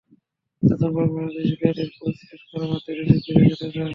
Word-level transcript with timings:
নতুন 0.63 0.89
পরিকল্পনা 0.89 1.21
অনুযায়ী 1.21 1.47
শিক্ষার্থীদের 1.49 1.89
কোর্স 1.95 2.17
শেষ 2.29 2.41
করা 2.49 2.65
মাত্রই 2.71 2.97
দেশে 3.01 3.31
ফিরে 3.35 3.49
যেতে 3.51 3.65
হবে। 3.67 3.89